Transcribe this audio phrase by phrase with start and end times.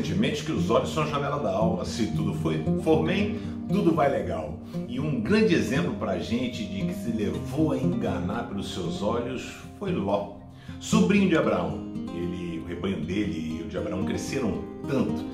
[0.00, 1.84] constantemente que os olhos são a janela da alma.
[1.84, 3.38] Se tudo foi, for bem,
[3.68, 4.58] tudo vai legal.
[4.88, 9.02] E um grande exemplo para a gente de que se levou a enganar pelos seus
[9.02, 10.36] olhos foi Ló,
[10.78, 11.92] sobrinho de Abraão.
[12.14, 15.24] Ele, o rebanho dele e o de Abraão cresceram tanto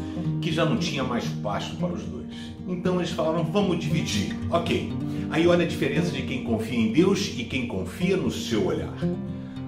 [0.41, 2.35] que já não tinha mais pasto para os dois.
[2.69, 4.37] Então eles falaram: vamos dividir.
[4.51, 4.93] Ok.
[5.31, 8.95] Aí olha a diferença de quem confia em Deus e quem confia no seu olhar.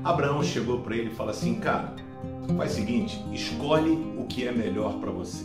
[0.04, 1.94] Abraão chegou para ele e falou assim: cara,
[2.56, 5.44] faz o seguinte, escolhe o que é melhor para você.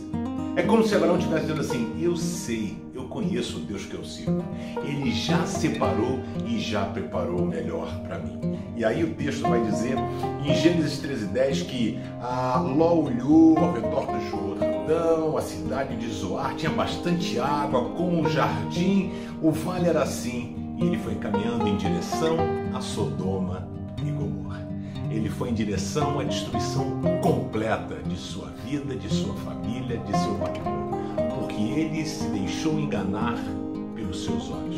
[0.56, 4.04] É como se Abraão estivesse dizendo assim: Eu sei, eu conheço o Deus que eu
[4.04, 4.44] sirvo.
[4.84, 8.38] Ele já separou e já preparou o melhor para mim.
[8.76, 9.96] E aí o texto vai dizer
[10.44, 16.54] em Gênesis 13:10 que a Ló olhou ao redor do Jordão, a cidade de Zoar
[16.54, 20.76] tinha bastante água, com um jardim, o vale era assim.
[20.78, 22.36] E ele foi caminhando em direção
[22.72, 23.68] a Sodoma
[24.04, 24.73] e Gomorra.
[25.14, 30.34] Ele foi em direção à destruição completa de sua vida, de sua família, de seu
[30.34, 30.98] patrimônio,
[31.36, 33.38] porque ele se deixou enganar
[33.94, 34.76] pelos seus olhos.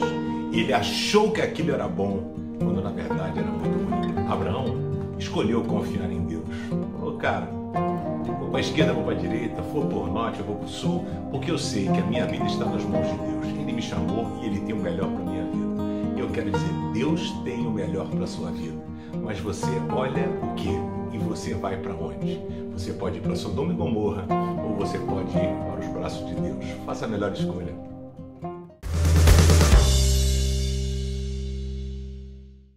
[0.53, 4.29] Ele achou que aquilo era bom, quando na verdade era muito ruim.
[4.29, 4.77] Abraão
[5.19, 6.45] escolheu confiar em Deus.
[6.99, 10.57] Falou, cara, vou para a esquerda, vou para a direita, for por norte, eu vou
[10.57, 13.59] para o sul, porque eu sei que a minha vida está nas mãos de Deus.
[13.59, 16.21] Ele me chamou e ele tem o melhor para minha vida.
[16.21, 18.96] Eu quero dizer, Deus tem o melhor para sua vida.
[19.23, 20.71] Mas você olha o que?
[21.13, 22.41] E você vai para onde?
[22.73, 24.27] Você pode ir para Sodoma e Gomorra
[24.65, 26.65] ou você pode ir para os braços de Deus.
[26.85, 27.96] Faça a melhor escolha.